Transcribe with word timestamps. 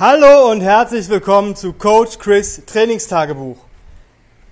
Hallo 0.00 0.50
und 0.50 0.62
herzlich 0.62 1.10
willkommen 1.10 1.54
zu 1.54 1.74
Coach 1.74 2.18
Chris 2.18 2.62
Trainingstagebuch, 2.64 3.58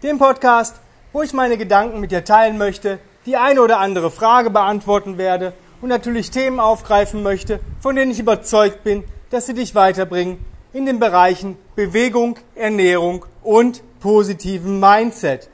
dem 0.02 0.18
Podcast, 0.18 0.76
wo 1.10 1.22
ich 1.22 1.32
meine 1.32 1.56
Gedanken 1.56 2.00
mit 2.00 2.10
dir 2.10 2.22
teilen 2.22 2.58
möchte, 2.58 2.98
die 3.24 3.38
eine 3.38 3.62
oder 3.62 3.78
andere 3.78 4.10
Frage 4.10 4.50
beantworten 4.50 5.16
werde 5.16 5.54
und 5.80 5.88
natürlich 5.88 6.30
Themen 6.30 6.60
aufgreifen 6.60 7.22
möchte, 7.22 7.60
von 7.80 7.96
denen 7.96 8.10
ich 8.10 8.20
überzeugt 8.20 8.84
bin, 8.84 9.04
dass 9.30 9.46
sie 9.46 9.54
dich 9.54 9.74
weiterbringen 9.74 10.44
in 10.74 10.84
den 10.84 10.98
Bereichen 10.98 11.56
Bewegung, 11.74 12.38
Ernährung 12.54 13.24
und 13.42 13.82
positiven 14.00 14.78
Mindset. 14.78 15.48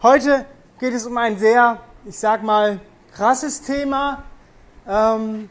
Heute 0.00 0.46
geht 0.78 0.94
es 0.94 1.06
um 1.06 1.18
ein 1.18 1.40
sehr, 1.40 1.80
ich 2.04 2.16
sag 2.16 2.44
mal, 2.44 2.78
krasses 3.12 3.62
Thema. 3.62 4.22
Ähm, 4.86 5.48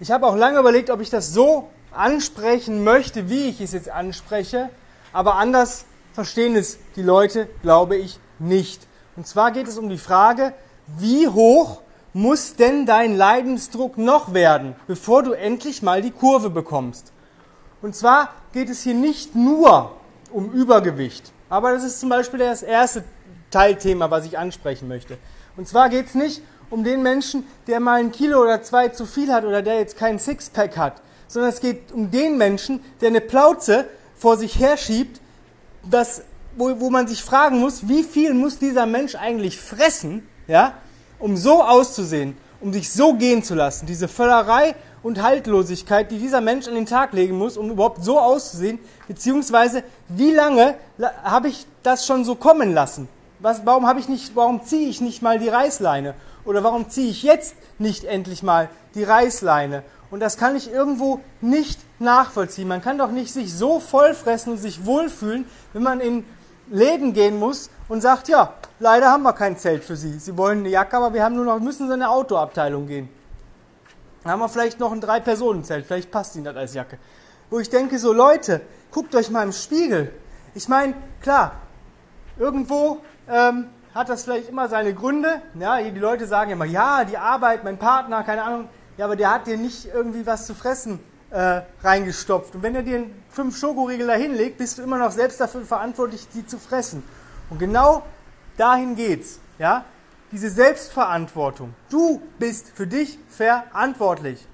ich 0.00 0.10
habe 0.10 0.26
auch 0.26 0.34
lange 0.34 0.58
überlegt, 0.58 0.90
ob 0.90 1.00
ich 1.00 1.10
das 1.10 1.32
so 1.32 1.68
ansprechen 1.92 2.84
möchte, 2.84 3.30
wie 3.30 3.48
ich 3.48 3.60
es 3.60 3.72
jetzt 3.72 3.90
anspreche, 3.90 4.70
aber 5.12 5.36
anders 5.36 5.84
verstehen 6.12 6.56
es 6.56 6.78
die 6.96 7.02
Leute, 7.02 7.48
glaube 7.62 7.96
ich, 7.96 8.18
nicht. 8.38 8.86
Und 9.16 9.26
zwar 9.26 9.50
geht 9.50 9.68
es 9.68 9.78
um 9.78 9.88
die 9.88 9.98
Frage, 9.98 10.52
wie 10.86 11.28
hoch 11.28 11.82
muss 12.12 12.56
denn 12.56 12.86
dein 12.86 13.16
Leidensdruck 13.16 13.98
noch 13.98 14.34
werden, 14.34 14.74
bevor 14.86 15.22
du 15.22 15.32
endlich 15.32 15.82
mal 15.82 16.02
die 16.02 16.10
Kurve 16.10 16.50
bekommst? 16.50 17.12
Und 17.82 17.94
zwar 17.94 18.30
geht 18.52 18.70
es 18.70 18.82
hier 18.82 18.94
nicht 18.94 19.34
nur 19.34 19.92
um 20.32 20.52
Übergewicht, 20.52 21.32
aber 21.48 21.72
das 21.72 21.84
ist 21.84 22.00
zum 22.00 22.08
Beispiel 22.08 22.40
das 22.40 22.62
erste 22.62 23.04
Teilthema, 23.50 24.10
was 24.10 24.26
ich 24.26 24.38
ansprechen 24.38 24.88
möchte. 24.88 25.18
Und 25.56 25.68
zwar 25.68 25.88
geht 25.88 26.06
es 26.06 26.14
nicht 26.14 26.42
um 26.70 26.84
den 26.84 27.02
Menschen, 27.02 27.46
der 27.66 27.80
mal 27.80 28.00
ein 28.00 28.12
Kilo 28.12 28.42
oder 28.42 28.62
zwei 28.62 28.88
zu 28.88 29.06
viel 29.06 29.32
hat 29.32 29.44
oder 29.44 29.62
der 29.62 29.78
jetzt 29.78 29.96
keinen 29.96 30.18
Sixpack 30.18 30.76
hat, 30.76 31.02
sondern 31.28 31.52
es 31.52 31.60
geht 31.60 31.92
um 31.92 32.10
den 32.10 32.36
Menschen, 32.36 32.80
der 33.00 33.08
eine 33.08 33.20
Plauze 33.20 33.86
vor 34.16 34.36
sich 34.36 34.58
herschiebt, 34.58 35.20
das, 35.88 36.22
wo, 36.56 36.80
wo 36.80 36.90
man 36.90 37.06
sich 37.06 37.22
fragen 37.22 37.60
muss, 37.60 37.88
wie 37.88 38.02
viel 38.02 38.34
muss 38.34 38.58
dieser 38.58 38.86
Mensch 38.86 39.14
eigentlich 39.14 39.60
fressen, 39.60 40.26
ja, 40.48 40.74
um 41.18 41.36
so 41.36 41.62
auszusehen, 41.62 42.36
um 42.60 42.72
sich 42.72 42.92
so 42.92 43.14
gehen 43.14 43.42
zu 43.42 43.54
lassen. 43.54 43.86
Diese 43.86 44.08
Völlerei 44.08 44.74
und 45.02 45.22
Haltlosigkeit, 45.22 46.10
die 46.10 46.18
dieser 46.18 46.40
Mensch 46.40 46.66
an 46.66 46.74
den 46.74 46.86
Tag 46.86 47.12
legen 47.12 47.38
muss, 47.38 47.56
um 47.56 47.70
überhaupt 47.70 48.04
so 48.04 48.18
auszusehen, 48.18 48.78
beziehungsweise 49.06 49.84
wie 50.08 50.32
lange 50.32 50.74
habe 51.22 51.48
ich 51.48 51.66
das 51.82 52.06
schon 52.06 52.24
so 52.24 52.34
kommen 52.34 52.72
lassen? 52.72 53.08
Was, 53.40 53.64
warum 53.64 53.86
habe 53.86 54.00
ich 54.00 54.08
nicht, 54.08 54.34
warum 54.34 54.64
ziehe 54.64 54.88
ich 54.88 55.00
nicht 55.00 55.22
mal 55.22 55.38
die 55.38 55.48
Reißleine? 55.48 56.14
Oder 56.48 56.64
warum 56.64 56.88
ziehe 56.88 57.10
ich 57.10 57.22
jetzt 57.22 57.56
nicht 57.78 58.04
endlich 58.04 58.42
mal 58.42 58.70
die 58.94 59.04
Reißleine? 59.04 59.82
Und 60.10 60.20
das 60.20 60.38
kann 60.38 60.56
ich 60.56 60.72
irgendwo 60.72 61.20
nicht 61.42 61.78
nachvollziehen. 61.98 62.66
Man 62.66 62.80
kann 62.80 62.96
doch 62.96 63.10
nicht 63.10 63.34
sich 63.34 63.52
so 63.52 63.80
vollfressen 63.80 64.52
und 64.52 64.58
sich 64.58 64.86
wohlfühlen, 64.86 65.44
wenn 65.74 65.82
man 65.82 66.00
in 66.00 66.24
Läden 66.70 67.12
gehen 67.12 67.38
muss 67.38 67.68
und 67.90 68.00
sagt, 68.00 68.28
ja, 68.28 68.54
leider 68.78 69.12
haben 69.12 69.24
wir 69.24 69.34
kein 69.34 69.58
Zelt 69.58 69.84
für 69.84 69.94
Sie. 69.94 70.18
Sie 70.18 70.38
wollen 70.38 70.60
eine 70.60 70.70
Jacke, 70.70 70.96
aber 70.96 71.12
wir 71.12 71.22
haben 71.22 71.34
nur 71.34 71.44
noch, 71.44 71.60
müssen 71.60 71.84
in 71.84 71.92
eine 71.92 72.08
Autoabteilung 72.08 72.86
gehen. 72.86 73.10
Dann 74.22 74.32
haben 74.32 74.40
wir 74.40 74.48
vielleicht 74.48 74.80
noch 74.80 74.92
ein 74.92 75.02
Drei-Personen-Zelt, 75.02 75.84
vielleicht 75.84 76.10
passt 76.10 76.34
Ihnen 76.34 76.46
das 76.46 76.56
als 76.56 76.72
Jacke. 76.72 76.96
Wo 77.50 77.58
ich 77.58 77.68
denke, 77.68 77.98
so 77.98 78.14
Leute, 78.14 78.62
guckt 78.90 79.14
euch 79.14 79.28
mal 79.28 79.42
im 79.42 79.52
Spiegel. 79.52 80.12
Ich 80.54 80.66
meine, 80.66 80.94
klar, 81.20 81.56
irgendwo 82.38 83.02
ähm, 83.28 83.66
hat 83.94 84.08
das 84.08 84.24
vielleicht 84.24 84.48
immer 84.48 84.68
seine 84.68 84.94
Gründe. 84.94 85.42
Ja, 85.58 85.80
die 85.80 85.98
Leute 85.98 86.26
sagen 86.26 86.50
immer, 86.50 86.64
ja, 86.64 87.04
die 87.04 87.18
Arbeit, 87.18 87.64
mein 87.64 87.78
Partner, 87.78 88.22
keine 88.22 88.42
Ahnung. 88.42 88.68
Ja, 88.96 89.04
aber 89.04 89.16
der 89.16 89.30
hat 89.32 89.46
dir 89.46 89.56
nicht 89.56 89.86
irgendwie 89.86 90.26
was 90.26 90.46
zu 90.46 90.54
fressen 90.54 91.00
äh, 91.30 91.62
reingestopft. 91.82 92.54
Und 92.54 92.62
wenn 92.62 92.74
er 92.74 92.82
dir 92.82 93.06
fünf 93.30 93.56
Schokoriegel 93.56 94.06
da 94.06 94.14
hinlegt, 94.14 94.58
bist 94.58 94.78
du 94.78 94.82
immer 94.82 94.98
noch 94.98 95.12
selbst 95.12 95.40
dafür 95.40 95.62
verantwortlich, 95.62 96.28
die 96.34 96.46
zu 96.46 96.58
fressen. 96.58 97.02
Und 97.50 97.58
genau 97.58 98.02
dahin 98.56 98.96
geht's. 98.96 99.40
Ja? 99.58 99.84
Diese 100.32 100.50
Selbstverantwortung. 100.50 101.74
Du 101.90 102.20
bist 102.38 102.70
für 102.74 102.86
dich 102.86 103.18
verantwortlich. 103.28 104.46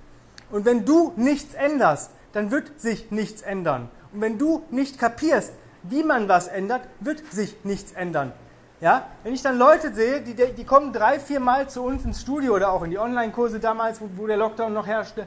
Und 0.50 0.64
wenn 0.64 0.84
du 0.84 1.12
nichts 1.16 1.54
änderst, 1.54 2.10
dann 2.32 2.50
wird 2.50 2.80
sich 2.80 3.10
nichts 3.10 3.42
ändern. 3.42 3.88
Und 4.12 4.20
wenn 4.20 4.38
du 4.38 4.62
nicht 4.70 4.98
kapierst, 4.98 5.52
wie 5.82 6.02
man 6.02 6.28
was 6.28 6.48
ändert, 6.48 6.82
wird 7.00 7.22
sich 7.32 7.56
nichts 7.64 7.92
ändern. 7.92 8.32
Ja? 8.80 9.06
Wenn 9.22 9.34
ich 9.34 9.42
dann 9.42 9.58
Leute 9.58 9.92
sehe, 9.94 10.20
die, 10.20 10.34
die 10.34 10.64
kommen 10.64 10.92
drei, 10.92 11.18
vier 11.18 11.40
Mal 11.40 11.68
zu 11.68 11.82
uns 11.82 12.04
ins 12.04 12.20
Studio 12.20 12.54
oder 12.54 12.72
auch 12.72 12.82
in 12.82 12.90
die 12.90 12.98
Online-Kurse 12.98 13.60
damals, 13.60 14.00
wo, 14.00 14.08
wo 14.16 14.26
der 14.26 14.36
Lockdown 14.36 14.72
noch 14.72 14.86
herrschte. 14.86 15.26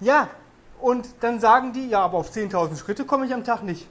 Ja, 0.00 0.28
und 0.80 1.08
dann 1.20 1.40
sagen 1.40 1.72
die, 1.72 1.88
ja, 1.88 2.00
aber 2.00 2.18
auf 2.18 2.30
10.000 2.30 2.76
Schritte 2.76 3.04
komme 3.04 3.26
ich 3.26 3.34
am 3.34 3.44
Tag 3.44 3.62
nicht. 3.62 3.88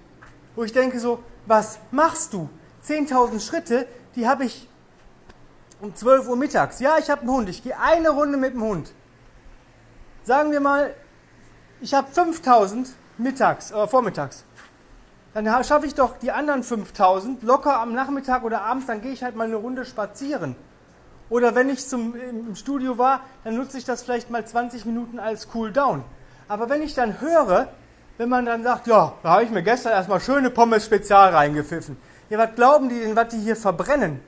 Wo 0.55 0.63
ich 0.63 0.71
denke 0.71 0.99
so, 0.99 1.19
was 1.45 1.79
machst 1.91 2.33
du? 2.33 2.49
10.000 2.85 3.45
Schritte, 3.45 3.88
die 4.15 4.27
habe 4.27 4.45
ich 4.45 4.69
um 5.81 5.94
12 5.94 6.29
Uhr 6.29 6.38
mittags. 6.38 6.79
Ja, 6.79 6.97
ich 6.97 7.09
habe 7.09 7.21
einen 7.21 7.31
Hund, 7.31 7.49
ich 7.49 7.63
gehe 7.63 7.77
eine 7.77 8.09
Runde 8.09 8.38
mit 8.38 8.53
dem 8.53 8.63
Hund. 8.63 8.94
Sagen 10.23 10.51
wir 10.51 10.61
mal, 10.61 10.94
ich 11.81 11.94
habe 11.94 12.07
5.000 12.11 12.88
mittags, 13.17 13.71
äh, 13.71 13.88
vormittags 13.88 14.47
dann 15.33 15.63
schaffe 15.63 15.85
ich 15.85 15.95
doch 15.95 16.17
die 16.17 16.31
anderen 16.31 16.63
5000 16.63 17.43
locker 17.43 17.79
am 17.79 17.93
Nachmittag 17.93 18.43
oder 18.43 18.61
abends, 18.61 18.88
dann 18.88 19.01
gehe 19.01 19.11
ich 19.11 19.23
halt 19.23 19.35
mal 19.35 19.45
eine 19.45 19.57
Runde 19.57 19.85
spazieren. 19.85 20.55
Oder 21.29 21.55
wenn 21.55 21.69
ich 21.69 21.88
zum, 21.88 22.15
im 22.15 22.55
Studio 22.55 22.97
war, 22.97 23.21
dann 23.43 23.55
nutze 23.55 23.77
ich 23.77 23.85
das 23.85 24.03
vielleicht 24.03 24.29
mal 24.29 24.45
20 24.45 24.85
Minuten 24.85 25.19
als 25.19 25.49
Cool 25.53 25.71
Down. 25.71 26.03
Aber 26.47 26.69
wenn 26.69 26.81
ich 26.81 26.93
dann 26.93 27.19
höre, 27.19 27.67
wenn 28.17 28.29
man 28.29 28.45
dann 28.45 28.63
sagt, 28.63 28.88
ja, 28.88 29.13
da 29.21 29.29
habe 29.29 29.43
ich 29.43 29.51
mir 29.51 29.61
gestern 29.61 29.91
erstmal 29.91 30.19
schöne 30.19 30.49
Pommes 30.49 30.85
Spezial 30.85 31.33
reingepfiffen. 31.33 31.97
Ja, 32.29 32.38
was 32.38 32.55
glauben 32.55 32.89
die 32.89 32.99
denn, 32.99 33.15
was 33.15 33.27
die 33.29 33.38
hier 33.38 33.55
verbrennen? 33.55 34.21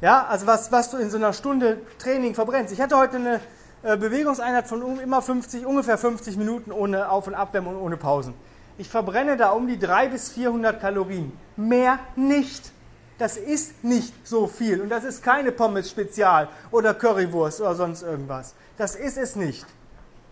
Ja, 0.00 0.26
also 0.26 0.46
was, 0.46 0.72
was 0.72 0.90
du 0.90 0.96
in 0.96 1.10
so 1.10 1.18
einer 1.18 1.32
Stunde 1.32 1.78
Training 1.98 2.34
verbrennst. 2.34 2.72
Ich 2.72 2.80
hatte 2.80 2.96
heute 2.96 3.16
eine 3.16 3.40
äh, 3.82 3.96
Bewegungseinheit 3.96 4.66
von 4.66 4.98
immer 4.98 5.20
50, 5.20 5.66
ungefähr 5.66 5.98
50 5.98 6.36
Minuten 6.36 6.72
ohne 6.72 7.10
Auf- 7.10 7.26
und 7.26 7.34
Abwärmen 7.34 7.74
und 7.74 7.82
ohne 7.82 7.96
Pausen. 7.96 8.34
Ich 8.78 8.88
verbrenne 8.88 9.36
da 9.36 9.50
um 9.50 9.66
die 9.66 9.78
300 9.78 10.12
bis 10.12 10.30
400 10.30 10.80
Kalorien. 10.80 11.32
Mehr 11.56 11.98
nicht. 12.16 12.72
Das 13.18 13.36
ist 13.36 13.84
nicht 13.84 14.14
so 14.26 14.46
viel. 14.46 14.80
Und 14.80 14.88
das 14.88 15.04
ist 15.04 15.22
keine 15.22 15.52
Pommes 15.52 15.90
Spezial 15.90 16.48
oder 16.70 16.94
Currywurst 16.94 17.60
oder 17.60 17.74
sonst 17.74 18.02
irgendwas. 18.02 18.54
Das 18.78 18.94
ist 18.94 19.18
es 19.18 19.36
nicht. 19.36 19.66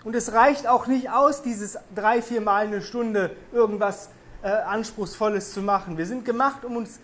Und 0.05 0.17
es 0.17 0.33
reicht 0.33 0.67
auch 0.67 0.87
nicht 0.87 1.11
aus, 1.11 1.43
dieses 1.43 1.79
drei, 1.95 2.23
vier 2.23 2.41
Mal 2.41 2.67
eine 2.67 2.81
Stunde 2.81 3.37
irgendwas 3.53 4.09
äh, 4.43 4.49
Anspruchsvolles 4.49 5.53
zu 5.53 5.61
machen. 5.61 5.99
Wir 5.99 6.07
sind 6.07 6.25
gemacht, 6.25 6.65
um 6.65 6.77
uns 6.77 7.01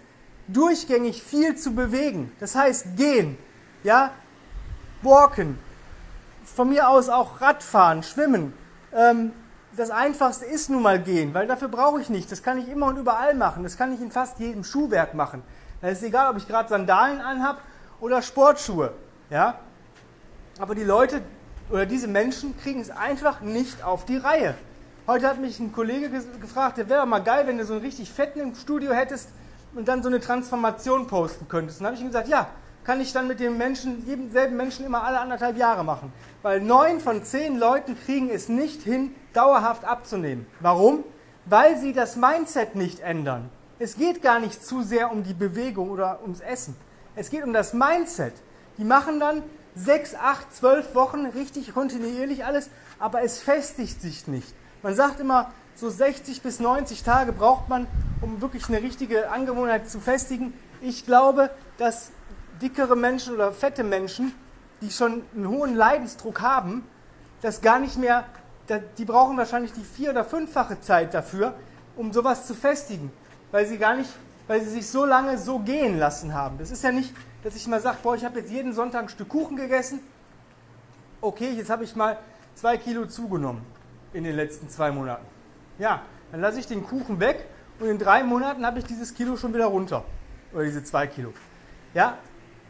durchgängig 0.49 1.23
viel 1.23 1.57
zu 1.57 1.75
bewegen. 1.75 2.33
Das 2.41 2.55
heißt, 2.55 2.97
gehen, 2.97 3.37
ja, 3.83 4.13
walken, 5.03 5.59
von 6.45 6.69
mir 6.69 6.89
aus 6.89 7.09
auch 7.09 7.41
Radfahren, 7.41 8.03
schwimmen, 8.03 8.53
ähm, 8.95 9.33
das 9.77 9.91
Einfachste 9.91 10.45
ist 10.45 10.71
nun 10.71 10.83
mal 10.83 11.01
gehen, 11.01 11.35
weil 11.35 11.47
dafür 11.47 11.69
brauche 11.69 12.01
ich 12.01 12.09
nichts. 12.09 12.31
Das 12.31 12.43
kann 12.43 12.59
ich 12.59 12.69
immer 12.69 12.87
und 12.87 12.97
überall 12.97 13.35
machen. 13.35 13.63
Das 13.63 13.77
kann 13.77 13.93
ich 13.93 14.01
in 14.01 14.11
fast 14.11 14.39
jedem 14.39 14.65
Schuhwerk 14.65 15.15
machen. 15.15 15.43
Da 15.81 15.89
ist 15.89 16.03
egal, 16.03 16.31
ob 16.31 16.37
ich 16.37 16.47
gerade 16.47 16.69
Sandalen 16.69 17.21
anhab 17.21 17.61
oder 18.01 18.23
Sportschuhe. 18.23 18.93
Ja? 19.31 19.59
Aber 20.59 20.75
die 20.75 20.85
Leute 20.85 21.23
oder 21.71 21.87
diese 21.87 22.09
Menschen 22.09 22.57
kriegen 22.59 22.81
es 22.81 22.91
einfach 22.91 23.41
nicht 23.41 23.83
auf 23.83 24.05
die 24.05 24.17
Reihe. 24.17 24.55
Heute 25.07 25.29
hat 25.29 25.41
mich 25.41 25.59
ein 25.61 25.73
Kollege 25.73 26.09
gefragt, 26.41 26.79
der 26.79 26.89
wäre 26.89 27.07
mal 27.07 27.19
geil, 27.19 27.47
wenn 27.47 27.59
du 27.59 27.65
so 27.65 27.75
einen 27.75 27.83
richtig 27.83 28.11
fetten 28.11 28.41
im 28.41 28.55
Studio 28.55 28.93
hättest 28.93 29.29
und 29.75 29.89
dann 29.89 30.03
so 30.03 30.09
eine 30.09 30.21
Transformation 30.21 31.07
posten 31.07 31.49
könntest. 31.49 31.81
Und 31.81 31.85
dann 31.85 31.93
habe 31.93 31.97
ich 31.97 32.03
ihm 32.03 32.09
gesagt, 32.09 32.29
ja, 32.29 32.49
kann 32.85 33.01
ich 33.01 33.13
dann 33.13 33.27
mit 33.27 33.41
dem 33.41 33.59
Menschen, 33.59 34.07
jedem 34.07 34.31
selben 34.31 34.57
Menschen 34.57 34.85
immer 34.85 35.03
alle 35.05 35.19
anderthalb 35.19 35.57
Jahre 35.57 35.85
machen. 35.85 36.13
Weil 36.43 36.61
neun 36.61 37.01
von 37.01 37.25
zehn 37.25 37.59
Leuten 37.59 37.99
kriegen 37.99 38.31
es 38.31 38.49
nicht 38.49 38.83
hin, 38.83 39.15
dauerhaft 39.37 39.85
abzunehmen. 39.85 40.47
Warum? 40.61 41.05
Weil 41.47 41.77
sie 41.79 41.93
das 41.93 42.17
Mindset 42.17 42.75
nicht 42.75 43.01
ändern. 43.01 43.51
Es 43.79 43.97
geht 43.97 44.23
gar 44.23 44.39
nicht 44.39 44.65
zu 44.65 44.83
sehr 44.83 45.11
um 45.13 45.25
die 45.25 45.35
Bewegung 45.35 45.91
oder 45.91 46.21
ums 46.23 46.41
Essen. 46.41 46.77
Es 47.17 47.31
geht 47.31 47.45
um 47.45 47.53
das 47.53 47.75
Mindset. 47.75 48.35
Die 48.79 48.85
machen 48.85 49.21
dann 49.21 49.43
sechs, 49.75 50.15
acht, 50.15 50.55
zwölf 50.55 50.95
Wochen 50.95 51.27
richtig 51.27 51.75
kontinuierlich 51.75 52.45
alles, 52.45 52.71
aber 52.99 53.23
es 53.23 53.41
festigt 53.41 54.01
sich 54.01 54.27
nicht. 54.27 54.55
Man 54.83 54.95
sagt 54.95 55.21
immer, 55.21 55.53
so 55.75 55.91
60 55.91 56.43
bis 56.43 56.61
90 56.61 57.03
Tage 57.03 57.33
braucht 57.33 57.69
man, 57.69 57.87
um 58.21 58.41
wirklich 58.41 58.69
eine 58.69 58.81
richtige 58.81 59.31
Angewohnheit 59.31 59.89
zu 59.89 60.01
festigen. 60.01 60.55
Ich 60.81 61.05
glaube, 61.05 61.51
dass 61.79 62.13
dickere 62.63 62.97
Menschen 62.97 63.35
oder 63.35 63.53
fette 63.53 63.83
Menschen, 63.83 64.33
die 64.81 64.91
schon 64.91 65.23
einen 65.35 65.49
hohen 65.49 65.75
Leidensdruck 65.75 66.41
haben, 66.41 66.87
das 67.43 67.61
gar 67.61 67.79
nicht 67.79 67.97
mehr, 67.97 68.25
die 68.99 69.05
brauchen 69.05 69.37
wahrscheinlich 69.37 69.73
die 69.73 69.85
vier- 69.85 70.11
oder 70.11 70.25
fünffache 70.25 70.81
Zeit 70.81 71.15
dafür, 71.15 71.55
um 71.97 72.13
sowas 72.13 72.47
zu 72.47 72.55
festigen, 72.55 73.13
weil 73.53 73.67
sie 73.67 73.79
gar 73.79 73.95
nicht, 73.95 74.11
weil 74.47 74.63
sie 74.63 74.71
sich 74.71 74.89
so 74.89 75.05
lange 75.05 75.39
so 75.39 75.59
gehen 75.59 75.99
lassen 75.99 76.35
haben. 76.35 76.59
Das 76.59 76.71
ist 76.71 76.83
ja 76.83 76.93
nicht, 76.93 77.15
dass 77.43 77.57
ich 77.57 77.67
mal 77.67 77.81
sage, 77.81 77.99
boah, 78.03 78.15
ich 78.15 78.25
habe 78.25 78.41
jetzt 78.41 78.51
jeden 78.51 78.73
Sonntag 78.73 79.03
ein 79.03 79.09
Stück 79.09 79.29
Kuchen 79.29 79.57
gegessen, 79.57 80.01
okay, 81.21 81.51
jetzt 81.51 81.71
habe 81.71 81.85
ich 81.85 81.95
mal 81.95 82.19
zwei 82.55 82.77
Kilo 82.77 83.07
zugenommen 83.07 83.63
in 84.13 84.25
den 84.25 84.37
letzten 84.37 84.69
zwei 84.69 84.91
Monaten. 84.91 85.25
Ja, 85.79 86.03
dann 86.31 86.41
lasse 86.41 86.59
ich 86.59 86.67
den 86.67 86.87
Kuchen 86.87 87.21
weg 87.21 87.47
und 87.81 87.89
in 87.89 87.99
drei 87.99 88.23
Monaten 88.23 88.65
habe 88.65 88.79
ich 88.79 88.85
dieses 88.85 89.15
Kilo 89.15 89.37
schon 89.37 89.53
wieder 89.53 89.67
runter. 89.67 90.05
Oder 90.53 90.65
diese 90.65 90.85
zwei 90.85 91.07
Kilo. 91.07 91.33
Ja, 91.95 92.19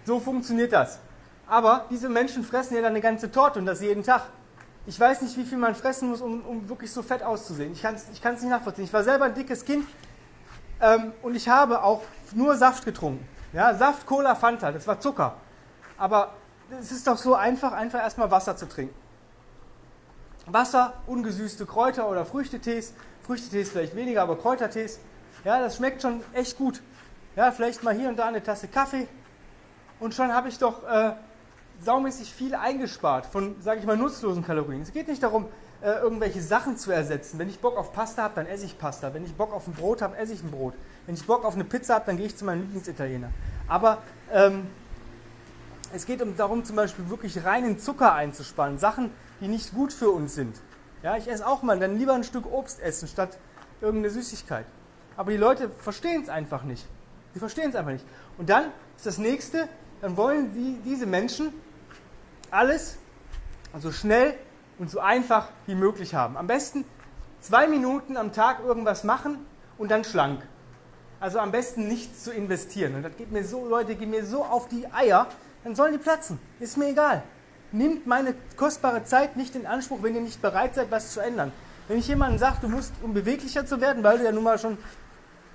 so 0.05 0.21
funktioniert 0.21 0.73
das. 0.73 0.99
Aber 1.47 1.87
diese 1.91 2.09
Menschen 2.09 2.43
fressen 2.43 2.75
ja 2.75 2.81
dann 2.81 2.93
eine 2.93 3.01
ganze 3.01 3.31
Torte 3.31 3.59
und 3.59 3.67
das 3.67 3.81
jeden 3.81 4.03
Tag. 4.03 4.23
Ich 4.87 5.01
weiß 5.01 5.23
nicht, 5.23 5.37
wie 5.39 5.45
viel 5.45 5.57
man 5.57 5.75
fressen 5.75 6.11
muss, 6.11 6.21
um, 6.21 6.43
um 6.43 6.69
wirklich 6.69 6.93
so 6.93 7.03
fett 7.03 7.23
auszusehen. 7.23 7.73
Ich 7.73 7.83
kann 7.83 7.95
es 7.95 8.07
ich 8.13 8.23
nicht 8.23 8.43
nachvollziehen. 8.45 8.85
Ich 8.85 8.93
war 8.93 9.03
selber 9.03 9.27
ein 9.27 9.35
dickes 9.35 9.65
Kind 9.65 9.87
ähm, 10.81 11.13
und 11.23 11.35
ich 11.35 11.49
habe 11.49 11.83
auch 11.83 12.03
nur 12.35 12.57
Saft 12.57 12.85
getrunken. 12.85 13.27
Ja, 13.55 13.75
Saft, 13.75 14.05
Cola, 14.05 14.35
Fanta, 14.35 14.73
das 14.73 14.87
war 14.87 15.01
Zucker. 15.01 15.37
Aber 15.97 16.35
es 16.81 16.93
ist 16.93 17.07
doch 17.07 17.17
so 17.17 17.35
einfach, 17.35 17.73
einfach 17.73 18.01
erstmal 18.01 18.31
Wasser 18.31 18.57
zu 18.57 18.69
trinken. 18.69 18.95
Wasser, 20.47 20.93
ungesüßte 21.07 21.65
Kräuter 21.65 22.09
oder 22.09 22.27
Früchtetees. 22.27 22.93
Früchtetees 23.23 23.71
vielleicht 23.71 23.97
weniger, 23.97 24.23
aber 24.23 24.37
Kräutertees. 24.37 24.99
Ja, 25.45 25.61
das 25.61 25.77
schmeckt 25.77 26.03
schon 26.03 26.23
echt 26.35 26.59
gut. 26.59 26.83
Ja, 27.37 27.53
vielleicht 27.53 27.83
mal 27.83 27.95
hier 27.95 28.09
und 28.11 28.17
da 28.17 28.27
eine 28.27 28.43
Tasse 28.43 28.69
Kaffee. 28.69 29.09
Und 30.01 30.15
schon 30.15 30.35
habe 30.35 30.49
ich 30.49 30.59
doch 30.59 30.87
äh, 30.87 31.13
saumäßig 31.83 32.33
viel 32.33 32.55
eingespart 32.55 33.27
von, 33.27 33.57
sage 33.61 33.81
ich 33.81 33.87
mal, 33.87 33.97
nutzlosen 33.97 34.45
Kalorien. 34.45 34.83
Es 34.83 34.93
geht 34.93 35.09
nicht 35.09 35.23
darum, 35.23 35.47
äh, 35.83 36.01
irgendwelche 36.01 36.41
Sachen 36.41 36.77
zu 36.77 36.91
ersetzen. 36.91 37.39
Wenn 37.39 37.49
ich 37.49 37.61
Bock 37.61 37.77
auf 37.77 37.93
Pasta 37.93 38.23
habe, 38.23 38.35
dann 38.37 38.47
esse 38.47 38.65
ich 38.65 38.79
Pasta. 38.79 39.13
Wenn 39.13 39.25
ich 39.25 39.35
Bock 39.35 39.53
auf 39.53 39.67
ein 39.67 39.75
Brot 39.75 40.03
habe, 40.03 40.17
esse 40.17 40.33
ich 40.33 40.43
ein 40.43 40.51
Brot. 40.51 40.75
Wenn 41.07 41.15
ich 41.15 41.27
Bock 41.27 41.45
auf 41.45 41.55
eine 41.55 41.65
Pizza 41.65 41.97
habe, 41.97 42.07
dann 42.07 42.17
gehe 42.17 42.27
ich 42.27 42.37
zu 42.37 42.45
meinem 42.45 42.63
Lieblingsitaliener. 42.63 43.31
Aber 43.69 43.99
ähm, 44.33 44.67
es 45.95 46.07
geht 46.07 46.23
um, 46.23 46.37
darum, 46.37 46.65
zum 46.65 46.77
Beispiel 46.77 47.09
wirklich 47.11 47.45
reinen 47.45 47.79
Zucker 47.79 48.15
einzusparen. 48.15 48.79
Sachen, 48.79 49.11
die 49.41 49.49
nicht 49.49 49.75
gut 49.75 49.93
für 49.93 50.11
uns 50.11 50.35
sind. 50.35 50.57
Ja, 51.03 51.17
ich 51.17 51.29
esse 51.29 51.47
auch 51.47 51.63
mal 51.63 51.79
dann 51.79 51.99
lieber 51.99 52.15
ein 52.15 52.25
Stück 52.25 52.51
Obst 52.51 52.81
essen, 52.81 53.07
statt 53.07 53.39
irgendeine 53.81 54.11
Süßigkeit. 54.13 54.65
Aber 55.17 55.31
die 55.31 55.37
Leute 55.37 55.69
verstehen 55.69 56.23
es 56.23 56.29
einfach 56.29 56.65
nicht. 56.65 56.87
Die 57.35 57.39
verstehen 57.39 57.71
es 57.71 57.77
einfach 57.77 57.93
nicht. 57.93 58.07
Und 58.39 58.49
dann 58.49 58.67
ist 58.97 59.07
das 59.07 59.19
nächste, 59.19 59.69
dann 60.01 60.17
wollen 60.17 60.53
die, 60.55 60.79
diese 60.89 61.07
Menschen 61.07 61.53
alles 62.51 62.99
so 63.81 63.91
schnell 63.91 64.35
und 64.79 64.91
so 64.91 65.01
einfach 65.01 65.49
wie 65.67 65.75
möglich 65.75 66.15
haben. 66.15 66.37
Am 66.37 66.47
besten 66.47 66.85
zwei 67.41 67.67
Minuten 67.67 68.17
am 68.17 68.33
Tag 68.33 68.61
irgendwas 68.65 69.05
machen 69.05 69.45
und 69.79 69.91
dann 69.91 70.05
schlank. 70.05 70.43
Also 71.21 71.39
am 71.39 71.53
besten 71.53 71.89
nichts 71.89 72.25
zu 72.25 72.33
investieren. 72.33 72.95
Und 72.95 73.03
das 73.03 73.17
geht 73.17 73.33
mir 73.33 73.45
so, 73.45 73.67
Leute, 73.67 73.95
gehen 73.95 74.11
mir 74.11 74.25
so 74.25 74.45
auf 74.45 74.69
die 74.69 74.87
Eier, 74.93 75.27
dann 75.63 75.75
sollen 75.75 75.93
die 75.93 75.99
platzen. 75.99 76.39
Ist 76.61 76.77
mir 76.77 76.89
egal. 76.89 77.23
Nimmt 77.73 78.07
meine 78.07 78.35
kostbare 78.57 79.05
Zeit 79.05 79.37
nicht 79.37 79.57
in 79.57 79.67
Anspruch, 79.67 80.03
wenn 80.03 80.15
ihr 80.15 80.21
nicht 80.21 80.43
bereit 80.43 80.75
seid, 80.75 80.91
was 80.91 81.13
zu 81.13 81.21
ändern. 81.21 81.53
Wenn 81.89 81.99
ich 81.99 82.09
jemandem 82.09 82.39
sage, 82.39 82.59
du 82.63 82.69
musst, 82.69 82.93
um 83.03 83.15
beweglicher 83.15 83.67
zu 83.67 83.81
werden, 83.81 84.03
weil 84.03 84.19
du 84.19 84.25
ja 84.25 84.33
nun 84.33 84.45
mal 84.45 84.59
schon 84.59 84.79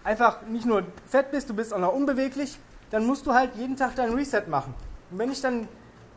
einfach 0.03 0.41
nicht 0.43 0.65
nur 0.65 0.83
fett 1.07 1.31
bist, 1.31 1.49
du 1.49 1.53
bist 1.53 1.73
auch 1.73 1.79
noch 1.79 1.93
unbeweglich, 1.93 2.59
dann 2.91 3.05
musst 3.05 3.25
du 3.25 3.33
halt 3.33 3.55
jeden 3.55 3.75
Tag 3.75 3.95
deinen 3.95 4.13
Reset 4.13 4.43
machen. 4.47 4.73
Und 5.11 5.19
wenn 5.19 5.31
ich 5.31 5.41
dann 5.41 5.67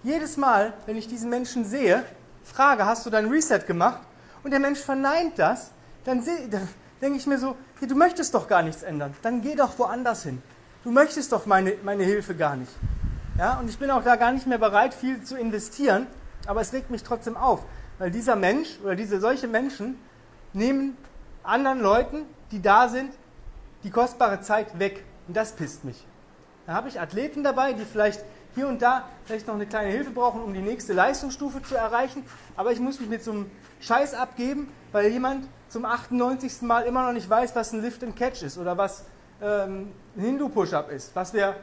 jedes 0.03 0.37
Mal, 0.37 0.73
wenn 0.87 0.97
ich 0.97 1.07
diesen 1.07 1.31
Menschen 1.31 1.65
sehe, 1.65 2.05
frage, 2.45 2.87
hast 2.87 3.07
du 3.07 3.11
dein 3.11 3.29
Reset 3.29 3.61
gemacht? 3.67 4.01
Und 4.43 4.51
der 4.51 4.61
Mensch 4.61 4.81
verneint 4.81 5.39
das, 5.39 5.71
dann, 6.05 6.25
dann 6.51 6.69
denke 7.01 7.19
ich 7.19 7.27
mir 7.27 7.39
so, 7.39 7.57
hey, 7.79 7.89
du 7.89 7.95
möchtest 7.95 8.35
doch 8.35 8.49
gar 8.49 8.63
nichts 8.63 8.83
ändern. 8.83 9.15
Dann 9.23 9.43
geh 9.43 9.55
doch 9.55 9.79
woanders 9.79 10.25
hin. 10.25 10.43
Du 10.83 10.91
möchtest 10.91 11.31
doch 11.33 11.47
meine, 11.47 11.75
meine 11.85 12.03
Hilfe 12.03 12.35
gar 12.35 12.57
nicht. 12.57 12.73
Ja, 13.39 13.59
und 13.59 13.69
ich 13.69 13.79
bin 13.79 13.91
auch 13.91 14.03
da 14.03 14.17
gar 14.17 14.33
nicht 14.33 14.47
mehr 14.47 14.59
bereit, 14.59 14.93
viel 14.93 15.23
zu 15.23 15.37
investieren, 15.37 16.07
aber 16.47 16.61
es 16.61 16.73
regt 16.73 16.91
mich 16.91 17.03
trotzdem 17.03 17.37
auf, 17.37 17.65
weil 17.99 18.11
dieser 18.11 18.37
Mensch 18.37 18.79
oder 18.83 18.95
diese 18.95 19.21
solche 19.21 19.49
Menschen 19.49 19.97
nehmen 20.53 20.97
anderen 21.43 21.81
Leuten, 21.81 22.27
die 22.51 22.61
da 22.61 22.89
sind, 22.89 23.13
die 23.85 23.91
kostbare 23.91 24.41
Zeit 24.43 24.79
weg. 24.79 25.05
Und 25.29 25.37
das 25.37 25.53
pisst 25.53 25.85
mich. 25.85 26.05
Da 26.67 26.75
habe 26.75 26.89
ich 26.89 27.01
Athleten 27.01 27.43
dabei, 27.43 27.73
die 27.73 27.85
vielleicht 27.85 28.25
hier 28.55 28.69
und 28.69 28.83
da 28.83 29.09
vielleicht 29.25 29.47
noch 29.47 29.55
eine 29.55 29.67
kleine 29.67 29.91
Hilfe 29.91 30.11
brauchen, 30.11 30.43
um 30.43 30.53
die 30.55 30.61
nächste 30.61 30.93
Leistungsstufe 30.93 31.63
zu 31.63 31.75
erreichen. 31.75 32.25
Aber 32.57 32.73
ich 32.73 32.81
muss 32.81 33.01
mich 33.01 33.09
mit 33.09 33.25
so 33.25 33.33
einem 33.33 33.51
Scheiß 33.81 34.15
abgeben, 34.15 34.69
weil 34.93 35.09
jemand 35.09 35.49
zum 35.69 35.85
98. 35.85 36.63
Mal 36.63 36.83
immer 36.83 37.07
noch 37.07 37.13
nicht 37.13 37.29
weiß, 37.29 37.57
was 37.57 37.73
ein 37.73 37.83
Lift 37.83 38.05
and 38.05 38.15
Catch 38.15 38.43
ist 38.43 38.59
oder 38.59 38.77
was 38.77 39.05
ähm, 39.41 39.91
ein 40.17 40.21
Hindu-Push-Up 40.21 40.91
ist, 40.91 41.17
was 41.17 41.33
wir, 41.33 41.57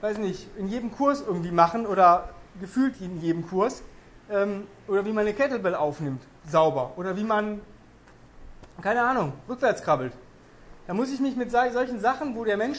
weiß 0.00 0.18
nicht, 0.18 0.48
in 0.56 0.68
jedem 0.68 0.92
Kurs 0.92 1.20
irgendwie 1.20 1.50
machen 1.50 1.84
oder 1.84 2.30
gefühlt 2.60 3.00
in 3.00 3.20
jedem 3.20 3.46
Kurs. 3.46 3.82
Ähm, 4.30 4.66
oder 4.88 5.04
wie 5.04 5.12
man 5.12 5.26
eine 5.26 5.34
Kettlebell 5.34 5.74
aufnimmt, 5.74 6.22
sauber. 6.48 6.92
Oder 6.96 7.16
wie 7.16 7.24
man, 7.24 7.60
keine 8.80 9.02
Ahnung, 9.02 9.32
rückwärts 9.48 9.82
krabbelt. 9.82 10.12
Da 10.86 10.94
muss 10.94 11.12
ich 11.12 11.20
mich 11.20 11.36
mit 11.36 11.50
solchen 11.50 12.00
Sachen, 12.00 12.34
wo 12.36 12.44
der 12.44 12.56
Mensch 12.56 12.78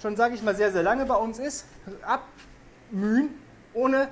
schon, 0.00 0.16
sage 0.16 0.34
ich 0.34 0.42
mal, 0.42 0.54
sehr, 0.54 0.72
sehr 0.72 0.82
lange 0.82 1.06
bei 1.06 1.16
uns 1.16 1.38
ist, 1.38 1.66
abmühen, 2.02 3.30
ohne 3.72 4.08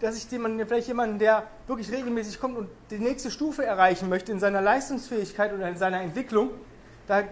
dass 0.00 0.16
ich 0.16 0.30
jemanden, 0.30 0.66
vielleicht 0.66 0.88
jemanden, 0.88 1.18
der 1.18 1.46
wirklich 1.66 1.90
regelmäßig 1.90 2.40
kommt 2.40 2.56
und 2.56 2.68
die 2.90 2.98
nächste 2.98 3.30
Stufe 3.30 3.64
erreichen 3.64 4.08
möchte 4.08 4.32
in 4.32 4.40
seiner 4.40 4.62
Leistungsfähigkeit 4.62 5.52
oder 5.52 5.68
in 5.68 5.76
seiner 5.76 6.00
Entwicklung, 6.00 6.50
da 7.06 7.24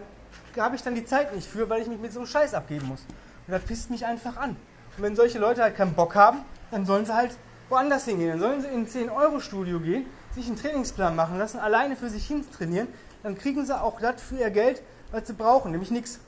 habe 0.58 0.76
ich 0.76 0.82
dann 0.82 0.94
die 0.94 1.04
Zeit 1.04 1.34
nicht 1.34 1.48
für, 1.48 1.68
weil 1.70 1.82
ich 1.82 1.88
mich 1.88 1.98
mit 1.98 2.12
so 2.12 2.20
einem 2.20 2.26
Scheiß 2.26 2.54
abgeben 2.54 2.88
muss. 2.88 3.00
Und 3.46 3.52
das 3.52 3.62
pisst 3.62 3.90
mich 3.90 4.04
einfach 4.04 4.36
an. 4.36 4.50
Und 4.50 5.02
wenn 5.02 5.16
solche 5.16 5.38
Leute 5.38 5.62
halt 5.62 5.76
keinen 5.76 5.94
Bock 5.94 6.14
haben, 6.14 6.40
dann 6.70 6.84
sollen 6.84 7.06
sie 7.06 7.14
halt 7.14 7.36
woanders 7.68 8.04
hingehen. 8.04 8.30
Dann 8.30 8.40
sollen 8.40 8.60
sie 8.60 8.68
in 8.68 8.80
ein 8.80 8.86
10-Euro-Studio 8.86 9.80
gehen, 9.80 10.06
sich 10.34 10.46
einen 10.46 10.56
Trainingsplan 10.56 11.16
machen 11.16 11.38
lassen, 11.38 11.58
alleine 11.58 11.96
für 11.96 12.10
sich 12.10 12.26
hin 12.26 12.44
trainieren. 12.50 12.88
Dann 13.22 13.38
kriegen 13.38 13.64
sie 13.64 13.80
auch 13.80 14.00
das 14.00 14.20
für 14.20 14.36
ihr 14.36 14.50
Geld, 14.50 14.82
was 15.10 15.26
sie 15.26 15.32
brauchen, 15.32 15.70
nämlich 15.70 15.90
nichts. 15.90 16.20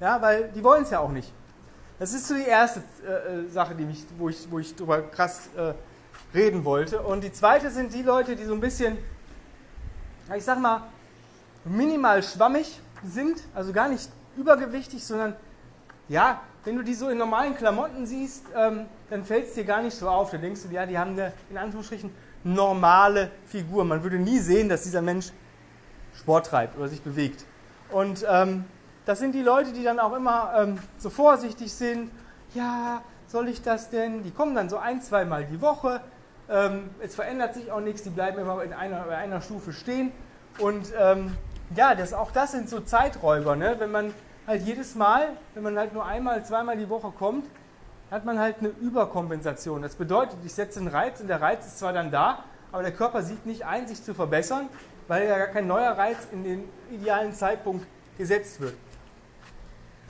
Ja, 0.00 0.20
weil 0.22 0.50
die 0.54 0.64
wollen 0.64 0.82
es 0.82 0.90
ja 0.90 1.00
auch 1.00 1.10
nicht. 1.10 1.30
Das 1.98 2.14
ist 2.14 2.26
so 2.26 2.34
die 2.34 2.46
erste 2.46 2.82
äh, 3.06 3.40
äh, 3.40 3.48
Sache, 3.48 3.74
die 3.74 3.84
mich, 3.84 4.06
wo, 4.16 4.30
ich, 4.30 4.50
wo 4.50 4.58
ich 4.58 4.74
drüber 4.74 5.02
krass 5.02 5.50
äh, 5.54 5.74
reden 6.34 6.64
wollte. 6.64 7.02
Und 7.02 7.22
die 7.22 7.32
zweite 7.32 7.70
sind 7.70 7.92
die 7.92 8.02
Leute, 8.02 8.36
die 8.36 8.44
so 8.44 8.54
ein 8.54 8.60
bisschen, 8.60 8.96
ich 10.34 10.44
sag 10.44 10.58
mal, 10.58 10.84
minimal 11.64 12.22
schwammig 12.22 12.80
sind, 13.04 13.42
also 13.54 13.74
gar 13.74 13.88
nicht 13.90 14.08
übergewichtig, 14.36 15.04
sondern 15.04 15.36
ja, 16.08 16.40
wenn 16.64 16.76
du 16.76 16.82
die 16.82 16.94
so 16.94 17.10
in 17.10 17.18
normalen 17.18 17.54
Klamotten 17.54 18.06
siehst, 18.06 18.46
ähm, 18.56 18.86
dann 19.10 19.24
fällt 19.24 19.48
es 19.48 19.54
dir 19.54 19.64
gar 19.64 19.82
nicht 19.82 19.96
so 19.96 20.08
auf. 20.08 20.30
Dann 20.30 20.40
denkst 20.40 20.62
du, 20.62 20.74
ja, 20.74 20.86
die 20.86 20.98
haben 20.98 21.12
eine, 21.12 21.32
in 21.50 21.58
Anführungsstrichen, 21.58 22.10
normale 22.42 23.30
Figur. 23.46 23.84
Man 23.84 24.02
würde 24.02 24.18
nie 24.18 24.38
sehen, 24.38 24.70
dass 24.70 24.82
dieser 24.84 25.02
Mensch 25.02 25.32
Sport 26.18 26.46
treibt 26.46 26.78
oder 26.78 26.88
sich 26.88 27.02
bewegt. 27.02 27.44
Und 27.90 28.24
ähm, 28.28 28.64
das 29.10 29.18
sind 29.18 29.34
die 29.34 29.42
Leute, 29.42 29.72
die 29.72 29.82
dann 29.82 29.98
auch 29.98 30.14
immer 30.14 30.52
ähm, 30.56 30.78
so 30.98 31.10
vorsichtig 31.10 31.72
sind. 31.72 32.12
Ja, 32.54 33.02
soll 33.26 33.48
ich 33.48 33.60
das 33.60 33.90
denn? 33.90 34.22
Die 34.22 34.30
kommen 34.30 34.54
dann 34.54 34.68
so 34.68 34.76
ein, 34.76 35.02
zweimal 35.02 35.44
die 35.44 35.60
Woche. 35.60 36.00
Ähm, 36.48 36.90
es 37.00 37.16
verändert 37.16 37.54
sich 37.54 37.72
auch 37.72 37.80
nichts, 37.80 38.04
die 38.04 38.10
bleiben 38.10 38.38
immer 38.38 38.62
in 38.62 38.72
einer, 38.72 39.06
in 39.06 39.12
einer 39.12 39.42
Stufe 39.42 39.72
stehen. 39.72 40.12
Und 40.60 40.92
ähm, 40.96 41.36
ja, 41.74 41.96
das, 41.96 42.12
auch 42.12 42.30
das 42.30 42.52
sind 42.52 42.70
so 42.70 42.78
Zeiträuber. 42.78 43.56
Ne? 43.56 43.74
Wenn 43.80 43.90
man 43.90 44.14
halt 44.46 44.62
jedes 44.62 44.94
Mal, 44.94 45.30
wenn 45.54 45.64
man 45.64 45.76
halt 45.76 45.92
nur 45.92 46.06
einmal, 46.06 46.44
zweimal 46.44 46.76
die 46.76 46.88
Woche 46.88 47.10
kommt, 47.10 47.46
hat 48.12 48.24
man 48.24 48.38
halt 48.38 48.58
eine 48.60 48.68
Überkompensation. 48.68 49.82
Das 49.82 49.96
bedeutet, 49.96 50.36
ich 50.44 50.54
setze 50.54 50.78
einen 50.78 50.86
Reiz 50.86 51.20
und 51.20 51.26
der 51.26 51.40
Reiz 51.40 51.66
ist 51.66 51.80
zwar 51.80 51.92
dann 51.92 52.12
da, 52.12 52.44
aber 52.70 52.84
der 52.84 52.92
Körper 52.92 53.24
sieht 53.24 53.44
nicht 53.44 53.66
ein, 53.66 53.88
sich 53.88 54.04
zu 54.04 54.14
verbessern, 54.14 54.68
weil 55.08 55.26
ja 55.26 55.36
gar 55.36 55.48
kein 55.48 55.66
neuer 55.66 55.98
Reiz 55.98 56.28
in 56.30 56.44
den 56.44 56.68
idealen 56.92 57.32
Zeitpunkt 57.32 57.84
gesetzt 58.16 58.60
wird. 58.60 58.74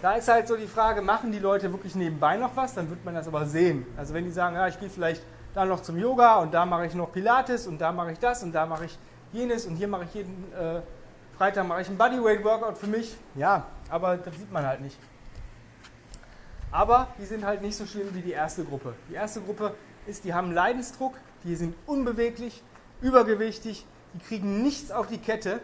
Da 0.02 0.14
ist 0.14 0.28
halt 0.28 0.48
so 0.48 0.56
die 0.56 0.66
Frage, 0.66 1.02
machen 1.02 1.30
die 1.30 1.38
Leute 1.38 1.70
wirklich 1.72 1.94
nebenbei 1.94 2.38
noch 2.38 2.56
was? 2.56 2.74
Dann 2.74 2.88
wird 2.88 3.04
man 3.04 3.14
das 3.14 3.28
aber 3.28 3.44
sehen. 3.44 3.86
Also 3.98 4.14
wenn 4.14 4.24
die 4.24 4.30
sagen, 4.30 4.56
ja, 4.56 4.66
ich 4.66 4.80
gehe 4.80 4.88
vielleicht 4.88 5.22
da 5.52 5.66
noch 5.66 5.82
zum 5.82 5.98
Yoga 5.98 6.36
und 6.36 6.54
da 6.54 6.64
mache 6.64 6.86
ich 6.86 6.94
noch 6.94 7.12
Pilates 7.12 7.66
und 7.66 7.80
da 7.80 7.92
mache 7.92 8.12
ich 8.12 8.18
das 8.18 8.42
und 8.42 8.52
da 8.52 8.64
mache 8.64 8.86
ich 8.86 8.98
jenes 9.32 9.66
und 9.66 9.76
hier 9.76 9.88
mache 9.88 10.04
ich 10.04 10.14
jeden 10.14 10.52
äh, 10.54 10.80
Freitag 11.36 11.66
mache 11.66 11.82
ich 11.82 11.88
ein 11.88 11.98
Bodyweight 11.98 12.44
Workout 12.44 12.78
für 12.78 12.86
mich. 12.86 13.14
Ja, 13.34 13.66
aber 13.90 14.16
das 14.16 14.34
sieht 14.36 14.50
man 14.50 14.66
halt 14.66 14.80
nicht. 14.80 14.98
Aber 16.72 17.08
die 17.18 17.26
sind 17.26 17.44
halt 17.44 17.60
nicht 17.60 17.76
so 17.76 17.84
schlimm 17.84 18.14
wie 18.14 18.22
die 18.22 18.32
erste 18.32 18.64
Gruppe. 18.64 18.94
Die 19.10 19.14
erste 19.14 19.40
Gruppe 19.40 19.74
ist, 20.06 20.24
die 20.24 20.32
haben 20.32 20.52
Leidensdruck, 20.52 21.14
die 21.44 21.56
sind 21.56 21.74
unbeweglich, 21.86 22.62
übergewichtig, 23.02 23.84
die 24.14 24.18
kriegen 24.20 24.62
nichts 24.62 24.90
auf 24.92 25.08
die 25.08 25.18
Kette 25.18 25.60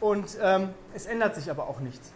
und 0.00 0.38
ähm, 0.40 0.70
es 0.94 1.06
ändert 1.06 1.34
sich 1.36 1.50
aber 1.50 1.68
auch 1.68 1.80
nichts. 1.80 2.12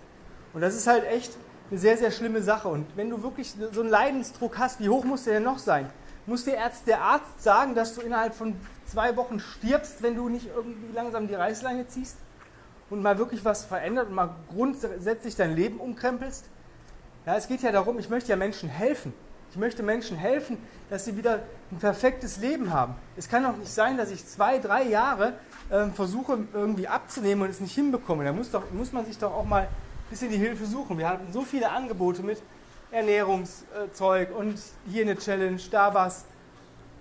Und 0.55 0.61
das 0.61 0.75
ist 0.75 0.87
halt 0.87 1.05
echt 1.05 1.33
eine 1.71 1.79
sehr, 1.79 1.97
sehr 1.97 2.11
schlimme 2.11 2.43
Sache. 2.43 2.69
Und 2.69 2.87
wenn 2.97 3.09
du 3.11 3.23
wirklich 3.23 3.55
so 3.73 3.81
einen 3.81 3.91
Leidensdruck 3.91 4.59
hast, 4.59 4.81
wie 4.81 4.89
hoch 4.89 5.05
muss 5.05 5.25
der 5.25 5.35
denn 5.35 5.45
noch 5.45 5.59
sein? 5.59 5.89
Muss 6.27 6.45
der 6.45 6.63
Arzt, 6.63 6.87
der 6.87 7.01
Arzt 7.01 7.43
sagen, 7.43 7.75
dass 7.75 7.95
du 7.95 8.01
innerhalb 8.01 8.35
von 8.35 8.55
zwei 8.87 9.17
Wochen 9.17 9.41
stirbst, 9.41 10.03
wenn 10.03 10.15
du 10.15 10.29
nicht 10.29 10.49
irgendwie 10.55 10.93
langsam 10.93 11.27
die 11.27 11.35
Reißleine 11.35 11.89
ziehst? 11.89 12.17
Und 12.91 13.03
mal 13.03 13.19
wirklich 13.19 13.45
was 13.45 13.65
verändert 13.65 14.09
und 14.09 14.15
mal 14.15 14.35
grundsätzlich 14.49 15.35
dein 15.35 15.57
Leben 15.57 15.81
umkrempelst? 15.81 16.45
Ja, 17.25 17.37
es 17.37 17.49
geht 17.49 17.63
ja 17.63 17.73
darum, 17.73 17.99
ich 17.99 18.11
möchte 18.11 18.31
ja 18.31 18.37
Menschen 18.37 18.69
helfen. 18.69 19.15
Ich 19.51 19.57
möchte 19.57 19.83
Menschen 19.83 20.17
helfen, 20.17 20.59
dass 20.91 21.05
sie 21.05 21.17
wieder 21.17 21.41
ein 21.71 21.79
perfektes 21.79 22.39
Leben 22.39 22.73
haben. 22.73 22.95
Es 23.17 23.29
kann 23.29 23.43
doch 23.43 23.57
nicht 23.57 23.73
sein, 23.73 23.97
dass 23.97 24.11
ich 24.11 24.27
zwei, 24.27 24.59
drei 24.59 24.85
Jahre 24.85 25.35
äh, 25.71 25.87
versuche 25.89 26.39
irgendwie 26.53 26.89
abzunehmen 26.89 27.45
und 27.45 27.51
es 27.51 27.61
nicht 27.61 27.75
hinbekomme. 27.75 28.25
Da 28.25 28.33
muss, 28.33 28.51
doch, 28.51 28.63
muss 28.73 28.93
man 28.93 29.05
sich 29.05 29.19
doch 29.19 29.33
auch 29.33 29.45
mal 29.45 29.69
bisschen 30.13 30.31
die 30.31 30.37
Hilfe 30.37 30.67
suchen. 30.67 30.99
Wir 30.99 31.09
hatten 31.09 31.33
so 31.33 31.43
viele 31.43 31.71
Angebote 31.71 32.23
mit 32.23 32.43
Ernährungszeug 32.91 34.37
und 34.37 34.59
hier 34.87 35.03
eine 35.03 35.17
Challenge, 35.17 35.61
da 35.71 35.93
was. 35.93 36.25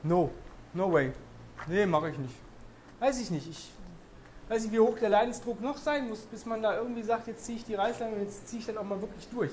No, 0.01 0.31
no 0.73 0.91
way. 0.91 1.11
Nee, 1.67 1.85
mache 1.85 2.09
ich 2.09 2.17
nicht. 2.17 2.33
Weiß 2.99 3.19
ich 3.19 3.29
nicht. 3.29 3.49
Ich 3.49 3.69
weiß 4.47 4.63
nicht, 4.63 4.71
wie 4.71 4.79
hoch 4.79 4.97
der 4.97 5.09
Leidensdruck 5.09 5.61
noch 5.61 5.77
sein 5.77 6.07
muss, 6.07 6.19
bis 6.21 6.45
man 6.45 6.61
da 6.61 6.77
irgendwie 6.77 7.03
sagt, 7.03 7.27
jetzt 7.27 7.45
ziehe 7.45 7.57
ich 7.57 7.65
die 7.65 7.75
Reißleine 7.75 8.15
und 8.15 8.21
jetzt 8.21 8.47
ziehe 8.47 8.61
ich 8.61 8.65
dann 8.65 8.77
auch 8.77 8.85
mal 8.85 9.01
wirklich 9.01 9.27
durch. 9.27 9.51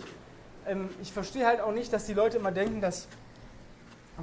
Ähm, 0.67 0.89
ich 1.03 1.13
verstehe 1.13 1.45
halt 1.45 1.61
auch 1.61 1.73
nicht, 1.73 1.93
dass 1.93 2.07
die 2.07 2.15
Leute 2.15 2.37
immer 2.39 2.53
denken, 2.53 2.81
dass 2.81 3.09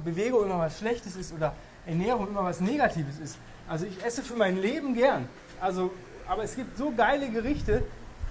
Bewegung 0.02 0.44
immer 0.44 0.58
was 0.58 0.78
Schlechtes 0.78 1.14
ist 1.16 1.34
oder 1.34 1.54
Ernährung 1.86 2.28
immer 2.28 2.44
was 2.44 2.60
Negatives 2.60 3.18
ist. 3.18 3.36
Also 3.68 3.84
ich 3.84 4.02
esse 4.02 4.22
für 4.22 4.34
mein 4.34 4.56
Leben 4.56 4.94
gern. 4.94 5.28
Also, 5.60 5.90
aber 6.26 6.44
es 6.44 6.56
gibt 6.56 6.76
so 6.78 6.92
geile 6.96 7.28
Gerichte, 7.28 7.82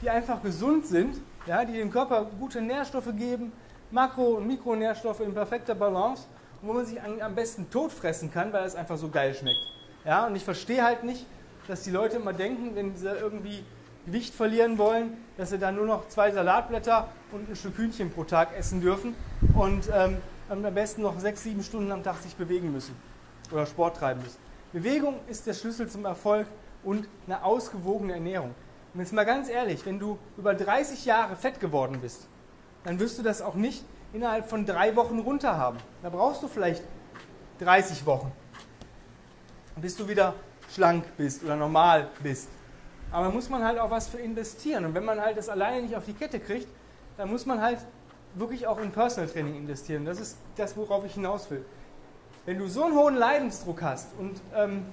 die 0.02 0.10
einfach 0.10 0.42
gesund 0.42 0.86
sind, 0.86 1.18
ja, 1.46 1.64
die 1.66 1.74
dem 1.74 1.92
Körper 1.92 2.26
gute 2.40 2.62
Nährstoffe 2.62 3.16
geben, 3.16 3.52
Makro- 3.92 4.38
und 4.38 4.48
Mikronährstoffe 4.48 5.22
in 5.22 5.34
perfekter 5.34 5.76
Balance 5.76 6.24
wo 6.66 6.74
man 6.74 6.86
sich 6.86 7.00
am 7.02 7.36
besten 7.36 7.70
tot 7.70 7.92
fressen 7.92 8.32
kann, 8.32 8.52
weil 8.52 8.66
es 8.66 8.76
einfach 8.76 8.98
so 8.98 9.10
geil 9.10 9.34
schmeckt. 9.34 9.60
Ja, 10.04 10.28
und 10.28 10.36
ich 10.36 10.44
verstehe 10.44 10.84
halt 10.84 11.04
nicht, 11.04 11.26
dass 11.68 11.84
die 11.84 11.92
Leute 11.92 12.18
immer 12.18 12.34
denken, 12.34 12.76
wenn 12.76 12.96
sie 12.96 13.08
irgendwie 13.08 13.64
Gewicht 14.06 14.34
verlieren 14.34 14.78
wollen, 14.78 15.18
dass 15.38 15.50
sie 15.50 15.58
dann 15.58 15.76
nur 15.76 15.86
noch 15.86 16.08
zwei 16.10 16.32
Salatblätter 16.32 17.08
und 17.32 17.50
ein 17.50 17.56
Stück 17.56 17.78
Hühnchen 17.78 18.12
pro 18.12 18.24
Tag 18.24 18.56
essen 18.58 18.82
dürfen 18.82 19.16
und 19.56 19.90
ähm, 19.94 20.18
am 20.50 20.62
besten 20.74 21.02
noch 21.02 21.20
sechs, 21.20 21.44
sieben 21.44 21.64
Stunden 21.64 21.92
am 21.92 22.04
Tag 22.04 22.18
sich 22.18 22.36
bewegen 22.36 22.72
müssen 22.72 22.96
oder 23.52 23.66
Sport 23.66 23.98
treiben 23.98 24.22
müssen. 24.22 24.38
Bewegung 24.74 25.16
ist 25.28 25.48
der 25.48 25.54
Schlüssel 25.54 25.90
zum 25.90 26.06
Erfolg 26.06 26.48
und 26.84 27.08
eine 27.26 27.44
ausgewogene 27.44 28.14
Ernährung. 28.14 28.54
Und 28.96 29.02
jetzt 29.02 29.12
mal 29.12 29.26
ganz 29.26 29.50
ehrlich, 29.50 29.86
wenn 29.86 30.00
du 30.00 30.18
über 30.38 30.54
30 30.54 31.04
Jahre 31.04 31.36
fett 31.36 31.60
geworden 31.60 32.00
bist, 32.02 32.30
dann 32.86 32.98
wirst 32.98 33.20
du 33.20 33.24
das 33.24 33.42
auch 33.42 33.56
nicht 33.56 33.84
innerhalb 34.14 34.50
von 34.50 34.66
drei 34.66 34.96
Wochen 34.96 35.20
runter 35.20 35.58
haben. 35.58 35.78
Da 36.02 36.10
brauchst 36.10 36.42
du 36.42 36.48
vielleicht 36.48 36.82
30 37.60 38.06
Wochen, 38.06 38.32
bis 39.76 39.98
du 39.98 40.08
wieder 40.08 40.34
schlank 40.74 41.04
bist 41.18 41.44
oder 41.44 41.58
normal 41.58 42.08
bist. 42.24 42.48
Aber 43.12 43.32
muss 43.32 43.50
man 43.50 43.66
halt 43.66 43.80
auch 43.80 43.92
was 43.92 44.08
für 44.08 44.18
investieren. 44.18 44.86
Und 44.86 44.94
wenn 44.94 45.04
man 45.04 45.20
halt 45.20 45.38
das 45.38 45.50
alleine 45.50 45.82
nicht 45.82 45.98
auf 45.98 46.06
die 46.06 46.14
Kette 46.14 46.40
kriegt, 46.40 46.70
dann 47.18 47.30
muss 47.30 47.46
man 47.46 47.62
halt 47.62 47.80
wirklich 48.36 48.66
auch 48.66 48.80
in 48.80 48.92
Personal 48.92 49.30
Training 49.30 49.58
investieren. 49.58 50.06
Das 50.06 50.22
ist 50.22 50.38
das, 50.56 50.78
worauf 50.78 51.04
ich 51.04 51.16
hinaus 51.16 51.52
will. 51.52 51.66
Wenn 52.46 52.60
du 52.60 52.68
so 52.68 52.86
einen 52.86 52.96
hohen 52.96 53.16
Leidensdruck 53.16 53.82
hast 53.82 54.18
und 54.18 54.40
ähm, 54.56 54.86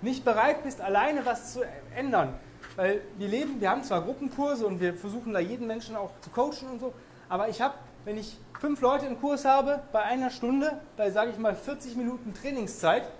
nicht 0.00 0.24
bereit 0.24 0.62
bist, 0.62 0.80
alleine 0.80 1.26
was 1.26 1.54
zu 1.54 1.62
ändern, 1.96 2.38
weil 2.78 3.00
wir 3.16 3.26
leben, 3.26 3.60
wir 3.60 3.70
haben 3.70 3.82
zwar 3.82 4.02
Gruppenkurse 4.02 4.64
und 4.64 4.78
wir 4.78 4.94
versuchen 4.94 5.32
da 5.32 5.40
jeden 5.40 5.66
Menschen 5.66 5.96
auch 5.96 6.12
zu 6.20 6.30
coachen 6.30 6.68
und 6.70 6.78
so, 6.78 6.94
aber 7.28 7.48
ich 7.48 7.60
habe, 7.60 7.74
wenn 8.04 8.16
ich 8.16 8.38
fünf 8.60 8.80
Leute 8.80 9.04
im 9.06 9.20
Kurs 9.20 9.44
habe, 9.44 9.82
bei 9.90 10.02
einer 10.02 10.30
Stunde, 10.30 10.80
bei 10.96 11.10
sage 11.10 11.32
ich 11.32 11.38
mal 11.38 11.56
40 11.56 11.96
Minuten 11.96 12.32
Trainingszeit, 12.34 13.10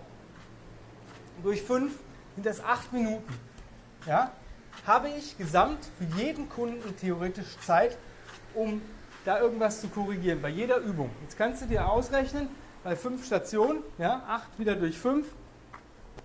durch 1.42 1.62
fünf 1.62 1.98
sind 2.36 2.46
das 2.46 2.62
acht 2.62 2.92
Minuten. 2.92 3.34
Ja? 4.06 4.30
Habe 4.86 5.08
ich 5.08 5.36
gesamt 5.36 5.84
für 5.98 6.22
jeden 6.22 6.48
Kunden 6.48 6.96
theoretisch 6.96 7.58
Zeit, 7.58 7.98
um 8.54 8.80
da 9.24 9.40
irgendwas 9.40 9.80
zu 9.80 9.88
korrigieren, 9.88 10.40
bei 10.40 10.50
jeder 10.50 10.76
Übung. 10.76 11.10
Jetzt 11.22 11.36
kannst 11.36 11.62
du 11.62 11.66
dir 11.66 11.90
ausrechnen, 11.90 12.48
bei 12.84 12.94
fünf 12.94 13.26
Stationen, 13.26 13.82
ja, 13.98 14.22
acht 14.28 14.56
wieder 14.56 14.76
durch 14.76 14.96
fünf, 14.96 15.26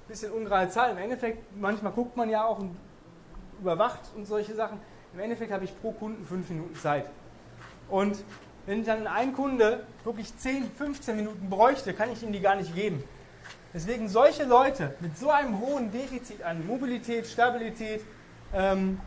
bisschen 0.07 0.31
ungerade 0.31 0.69
Zahl. 0.69 0.91
Im 0.91 0.99
Endeffekt, 0.99 1.43
manchmal 1.59 1.93
guckt 1.93 2.15
man 2.15 2.29
ja 2.29 2.45
auch 2.45 2.59
und 2.59 2.77
überwacht 3.63 4.01
und 4.15 4.25
solche 4.25 4.53
Sachen. 4.53 4.79
Im 5.13 5.19
Endeffekt 5.19 5.51
habe 5.51 5.65
ich 5.65 5.81
pro 5.81 5.91
Kunden 5.91 6.25
fünf 6.25 6.49
Minuten 6.49 6.75
Zeit. 6.75 7.09
Und 7.89 8.23
wenn 8.65 8.83
dann 8.83 9.07
ein 9.07 9.33
Kunde 9.33 9.85
wirklich 10.03 10.37
10, 10.37 10.71
15 10.71 11.15
Minuten 11.15 11.49
bräuchte, 11.49 11.93
kann 11.93 12.11
ich 12.11 12.23
ihm 12.23 12.31
die 12.31 12.39
gar 12.39 12.55
nicht 12.55 12.75
geben. 12.75 13.03
Deswegen 13.73 14.07
solche 14.07 14.43
Leute 14.43 14.95
mit 14.99 15.17
so 15.17 15.29
einem 15.29 15.59
hohen 15.59 15.91
Defizit 15.91 16.43
an 16.43 16.65
Mobilität, 16.67 17.25
Stabilität 17.25 18.01
ähm, 18.53 18.99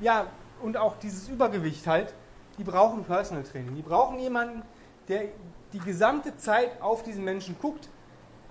ja, 0.00 0.26
und 0.62 0.76
auch 0.76 0.98
dieses 0.98 1.28
Übergewicht 1.28 1.86
halt, 1.86 2.14
die 2.58 2.64
brauchen 2.64 3.04
Personal 3.04 3.42
Training. 3.42 3.74
Die 3.74 3.82
brauchen 3.82 4.18
jemanden, 4.18 4.62
der 5.08 5.24
die 5.72 5.78
gesamte 5.80 6.36
Zeit 6.36 6.80
auf 6.80 7.02
diesen 7.02 7.24
Menschen 7.24 7.56
guckt, 7.60 7.88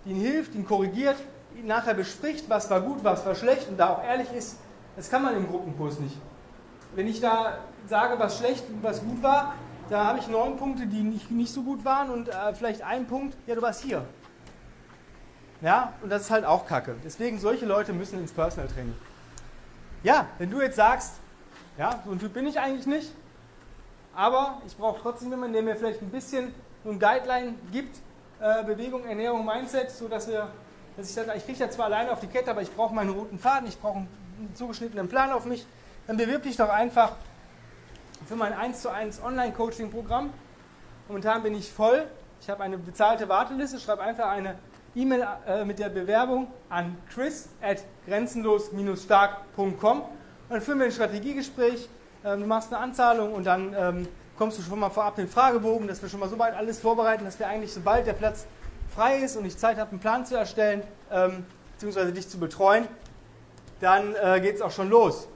ihn 0.06 0.18
hilft, 0.18 0.54
ihn 0.54 0.66
korrigiert, 0.66 1.18
ihn 1.58 1.68
nachher 1.68 1.94
bespricht, 1.94 2.50
was 2.50 2.70
war 2.70 2.82
gut, 2.82 3.04
was 3.04 3.26
war 3.26 3.36
schlecht 3.36 3.68
und 3.70 3.78
da 3.78 3.96
auch 3.96 4.04
ehrlich 4.04 4.32
ist. 4.34 4.58
Das 4.96 5.10
kann 5.10 5.24
man 5.24 5.36
im 5.36 5.48
Gruppenkurs 5.48 6.00
nicht. 6.00 6.16
Wenn 6.96 7.08
ich 7.08 7.20
da 7.20 7.58
sage, 7.88 8.18
was 8.18 8.38
schlecht 8.38 8.70
und 8.70 8.82
was 8.82 9.02
gut 9.02 9.22
war, 9.22 9.54
da 9.90 10.06
habe 10.06 10.20
ich 10.20 10.28
neun 10.28 10.58
Punkte, 10.58 10.88
die 10.88 11.04
nicht, 11.04 11.30
nicht 11.30 11.54
so 11.54 11.62
gut 11.62 11.86
waren 11.86 12.10
und 12.10 12.30
äh, 12.30 12.54
vielleicht 12.54 12.82
ein 12.82 13.06
Punkt, 13.06 13.38
ja, 13.46 13.56
du 13.56 13.62
warst 13.62 13.82
hier. 13.82 14.06
Ja, 15.62 15.94
und 16.02 16.10
das 16.10 16.24
ist 16.24 16.32
halt 16.32 16.46
auch 16.46 16.66
Kacke. 16.66 16.96
Deswegen, 17.04 17.40
solche 17.40 17.66
Leute 17.66 17.94
müssen 17.94 18.20
ins 18.20 18.32
Personal 18.32 18.68
Training. 18.68 18.96
Ja, 20.04 20.28
wenn 20.38 20.50
du 20.50 20.62
jetzt 20.62 20.76
sagst, 20.76 21.16
ja, 21.78 22.02
so 22.06 22.12
ein 22.12 22.20
Typ 22.20 22.34
bin 22.34 22.48
ich 22.48 22.60
eigentlich 22.60 22.88
nicht, 22.88 23.12
aber 24.16 24.62
ich 24.66 24.76
brauche 24.78 25.02
trotzdem 25.02 25.30
jemanden, 25.30 25.54
der 25.54 25.64
mir 25.64 25.76
vielleicht 25.76 26.02
ein 26.02 26.10
bisschen 26.10 26.54
so 26.84 26.92
ein 26.92 27.00
Guideline 27.00 27.56
gibt, 27.72 27.98
äh, 28.40 28.64
Bewegung, 28.64 29.06
Ernährung, 29.06 29.46
Mindset, 29.46 29.92
so 29.92 30.08
dass 30.08 30.28
wir, 30.28 30.48
dass 30.96 31.10
ich 31.10 31.16
dann, 31.16 31.36
ich 31.36 31.46
kriege 31.46 31.60
ja 31.60 31.70
zwar 31.70 31.86
alleine 31.86 32.12
auf 32.12 32.20
die 32.20 32.28
Kette, 32.28 32.52
aber 32.52 32.62
ich 32.62 32.72
brauche 32.72 32.94
meinen 32.94 33.10
roten 33.10 33.40
Faden, 33.40 33.68
ich 33.68 33.80
brauche 33.80 33.98
einen 33.98 34.08
zugeschnittenen 34.54 35.08
Plan 35.08 35.32
auf 35.32 35.46
mich, 35.46 35.66
dann 36.08 36.18
bewirb 36.18 36.44
dich 36.44 36.58
doch 36.58 36.70
einfach 36.70 37.14
für 38.28 38.36
mein 38.36 38.54
1 38.54 38.82
zu 38.82 38.90
1 38.90 39.22
Online-Coaching-Programm. 39.24 40.32
Momentan 41.08 41.44
bin 41.44 41.54
ich 41.56 41.72
voll. 41.72 42.06
Ich 42.42 42.50
habe 42.50 42.64
eine 42.64 42.78
bezahlte 42.78 43.30
Warteliste. 43.30 43.80
Schreib 43.80 44.00
einfach 44.00 44.28
eine 44.28 44.56
E-Mail 44.96 45.28
äh, 45.48 45.66
mit 45.66 45.80
der 45.80 45.90
Bewerbung 45.90 46.48
an 46.70 46.98
chris 47.14 47.50
at 47.62 47.84
grenzenlos-stark.com 48.08 50.02
und 50.02 50.10
dann 50.50 50.62
führen 50.62 50.80
wir 50.80 50.86
ein 50.86 50.92
Strategiegespräch. 50.92 51.90
Ähm, 52.24 52.42
du 52.42 52.48
machst 52.48 52.72
eine 52.74 52.82
Anzahlung 52.82 53.34
und 53.34 53.46
dann 53.46 53.76
ähm, 53.78 54.08
kommst 54.38 54.58
du 54.58 54.62
schon 54.62 54.80
mal 54.80 54.90
vorab 54.90 55.16
den 55.16 55.28
Fragebogen, 55.28 55.88
dass 55.88 56.02
wir 56.02 56.10
schon 56.10 56.20
mal 56.20 56.30
so 56.30 56.40
weit 56.40 56.56
alles 56.56 56.80
vorbereiten, 56.80 57.26
dass 57.26 57.38
wir 57.40 57.48
eigentlich, 57.48 57.74
sobald 57.74 58.08
der 58.08 58.14
Platz 58.14 58.46
frei 58.94 59.18
ist 59.18 59.36
und 59.36 59.46
ich 59.46 59.58
Zeit 59.58 59.78
habe, 59.78 59.92
einen 59.92 60.00
Plan 60.00 60.26
zu 60.26 60.36
erstellen, 60.36 60.82
ähm, 61.12 61.46
beziehungsweise 61.74 62.14
dich 62.14 62.30
zu 62.30 62.40
betreuen, 62.40 62.88
dann 63.80 64.16
äh, 64.16 64.40
geht 64.42 64.56
es 64.56 64.62
auch 64.62 64.72
schon 64.72 64.90
los. 64.90 65.28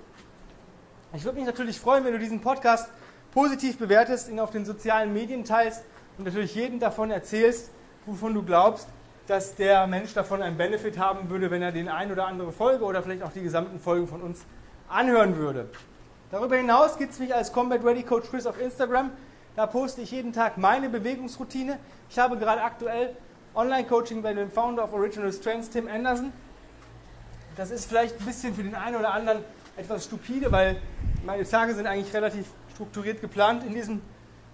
Ich 1.14 1.24
würde 1.26 1.38
mich 1.38 1.48
natürlich 1.48 1.80
freuen, 1.80 2.06
wenn 2.06 2.14
du 2.14 2.20
diesen 2.20 2.42
Podcast 2.42 2.90
positiv 3.32 3.78
bewertest, 3.78 4.30
ihn 4.30 4.40
auf 4.40 4.52
den 4.52 4.66
sozialen 4.66 5.14
Medien 5.14 5.44
teilst 5.44 5.84
und 6.18 6.26
natürlich 6.26 6.56
jedem 6.56 6.80
davon 6.80 7.12
erzählst, 7.12 7.72
wovon 8.06 8.34
du 8.34 8.44
glaubst, 8.44 8.88
dass 9.28 9.56
der 9.56 9.86
Mensch 9.88 10.14
davon 10.14 10.42
einen 10.42 10.58
Benefit 10.58 10.98
haben 10.98 11.30
würde, 11.30 11.52
wenn 11.52 11.62
er 11.62 11.72
den 11.72 11.88
ein 11.88 12.12
oder 12.12 12.26
andere 12.26 12.52
Folge 12.52 12.84
oder 12.84 13.04
vielleicht 13.04 13.24
auch 13.24 13.32
die 13.32 13.44
gesamten 13.44 13.80
Folgen 13.80 14.08
von 14.08 14.22
uns 14.22 14.42
anhören 14.88 15.38
würde. 15.38 15.70
Darüber 16.32 16.58
hinaus 16.58 16.98
gibt 16.98 17.14
es 17.14 17.20
mich 17.20 17.34
als 17.34 17.54
Combat 17.54 17.84
Ready 17.84 18.04
Coach 18.04 18.30
Chris 18.30 18.46
auf 18.46 18.60
Instagram. 18.60 19.12
Da 19.56 19.68
poste 19.68 20.02
ich 20.02 20.12
jeden 20.12 20.34
Tag 20.34 20.58
meine 20.58 20.90
Bewegungsroutine. 20.90 21.80
Ich 22.10 22.18
habe 22.18 22.38
gerade 22.38 22.62
aktuell 22.62 23.16
Online-Coaching 23.56 24.22
bei 24.22 24.34
dem 24.34 24.52
Founder 24.52 24.84
of 24.84 24.94
Original 24.94 25.34
Strengths, 25.34 25.70
Tim 25.70 25.88
Anderson. 25.88 26.32
Das 27.60 27.72
ist 27.72 27.90
vielleicht 27.90 28.18
ein 28.18 28.26
bisschen 28.26 28.56
für 28.56 28.64
den 28.64 28.74
einen 28.74 28.96
oder 28.96 29.12
anderen 29.12 29.40
etwas 29.76 30.06
stupide, 30.06 30.50
weil 30.50 30.78
meine 31.26 31.44
Tage 31.44 31.76
sind 31.76 31.88
eigentlich 31.88 32.14
relativ 32.14 32.46
strukturiert 32.74 33.20
geplant 33.20 33.66
in 33.66 33.74
diesem 33.74 34.02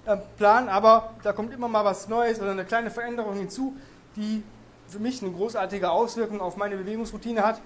äh, 0.08 0.18
Plan, 0.38 0.68
aber 0.70 1.14
da 1.22 1.32
kommt 1.32 1.54
immer 1.54 1.68
mal 1.68 1.86
was 1.86 2.08
Neues 2.08 2.42
oder 2.42 2.50
eine 2.50 2.66
kleine 2.66 2.90
Veränderung 2.90 3.36
hinzu, 3.36 3.76
die 4.16 4.42
für 4.88 4.98
mich 4.98 5.22
eine 5.22 5.32
großartige 5.32 5.92
Auswirkung 5.92 6.42
auf 6.42 6.58
meine 6.58 6.78
Bewegungsroutine 6.78 7.46
hat. 7.46 7.62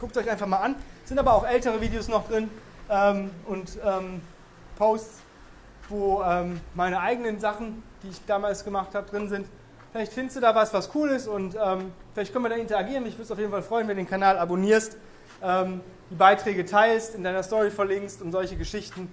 Guckt 0.00 0.18
euch 0.18 0.30
einfach 0.30 0.46
mal 0.46 0.58
an. 0.58 0.74
Es 1.02 1.08
sind 1.08 1.18
aber 1.18 1.32
auch 1.32 1.46
ältere 1.46 1.80
Videos 1.80 2.08
noch 2.08 2.28
drin 2.28 2.50
ähm, 2.90 3.30
und 3.46 3.78
ähm, 3.82 4.20
Posts, 4.76 5.20
wo 5.88 6.22
ähm, 6.22 6.60
meine 6.74 7.00
eigenen 7.00 7.40
Sachen, 7.40 7.82
die 8.02 8.08
ich 8.08 8.20
damals 8.26 8.64
gemacht 8.64 8.94
habe, 8.94 9.08
drin 9.08 9.30
sind. 9.30 9.46
Vielleicht 9.94 10.12
findest 10.12 10.36
du 10.36 10.40
da 10.40 10.52
was, 10.56 10.74
was 10.74 10.92
cool 10.96 11.10
ist 11.10 11.28
und 11.28 11.54
ähm, 11.54 11.92
vielleicht 12.14 12.32
können 12.32 12.44
wir 12.44 12.48
da 12.48 12.56
interagieren. 12.56 13.06
Ich 13.06 13.12
würde 13.12 13.22
es 13.22 13.30
auf 13.30 13.38
jeden 13.38 13.52
Fall 13.52 13.62
freuen, 13.62 13.86
wenn 13.86 13.96
du 13.96 14.02
den 14.02 14.10
Kanal 14.10 14.38
abonnierst, 14.38 14.98
ähm, 15.40 15.82
die 16.10 16.16
Beiträge 16.16 16.66
teilst, 16.66 17.14
in 17.14 17.22
deiner 17.22 17.44
Story 17.44 17.70
verlinkst 17.70 18.20
und 18.20 18.32
solche 18.32 18.56
Geschichten. 18.56 19.08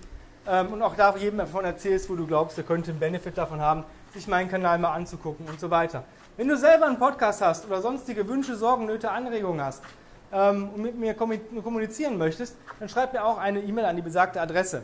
Ähm, 0.47 0.73
und 0.73 0.81
auch 0.81 0.95
da 0.95 1.15
jedem 1.15 1.37
davon 1.37 1.65
erzählst, 1.65 2.09
wo 2.09 2.15
du 2.15 2.25
glaubst, 2.25 2.57
der 2.57 2.63
könnte 2.63 2.89
einen 2.89 2.99
Benefit 2.99 3.37
davon 3.37 3.61
haben, 3.61 3.83
sich 4.15 4.27
meinen 4.27 4.49
Kanal 4.49 4.79
mal 4.79 4.91
anzugucken 4.93 5.45
und 5.47 5.59
so 5.59 5.69
weiter. 5.69 6.03
Wenn 6.35 6.47
du 6.47 6.57
selber 6.57 6.87
einen 6.87 6.97
Podcast 6.97 7.43
hast 7.43 7.67
oder 7.67 7.79
sonstige 7.79 8.27
Wünsche, 8.27 8.55
Sorgen, 8.55 8.87
Nöte, 8.87 9.11
Anregungen 9.11 9.63
hast 9.63 9.83
ähm, 10.33 10.71
und 10.73 10.81
mit 10.81 10.97
mir 10.97 11.13
kommunizieren 11.13 12.17
möchtest, 12.17 12.55
dann 12.79 12.89
schreib 12.89 13.13
mir 13.13 13.23
auch 13.23 13.37
eine 13.37 13.59
E-Mail 13.59 13.85
an 13.85 13.97
die 13.97 14.01
besagte 14.01 14.41
Adresse. 14.41 14.83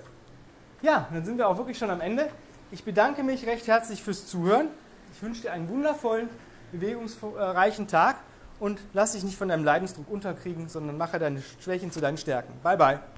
Ja, 0.83 1.07
dann 1.11 1.25
sind 1.25 1.39
wir 1.39 1.47
auch 1.47 1.57
wirklich 1.57 1.79
schon 1.79 1.89
am 1.89 2.01
Ende. 2.01 2.29
Ich 2.69 2.83
bedanke 2.83 3.23
mich 3.23 3.47
recht 3.47 3.65
herzlich 3.65 4.03
fürs 4.03 4.27
Zuhören. 4.27 4.67
Ich 5.13 5.21
wünsche 5.21 5.43
dir 5.43 5.53
einen 5.53 5.69
wundervollen, 5.69 6.29
bewegungsreichen 6.71 7.87
Tag 7.87 8.17
und 8.59 8.79
lass 8.93 9.13
dich 9.13 9.23
nicht 9.23 9.37
von 9.37 9.47
deinem 9.47 9.63
Leidensdruck 9.63 10.09
unterkriegen, 10.09 10.69
sondern 10.69 10.97
mache 10.97 11.19
deine 11.19 11.41
Schwächen 11.59 11.91
zu 11.91 12.01
deinen 12.01 12.17
Stärken. 12.17 12.53
Bye, 12.63 12.77
bye. 12.77 12.99